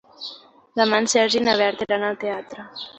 Demà 0.81 1.01
en 1.03 1.09
Sergi 1.15 1.41
i 1.43 1.47
na 1.51 1.57
Berta 1.63 1.91
iran 1.91 2.11
al 2.13 2.23
teatre. 2.27 2.71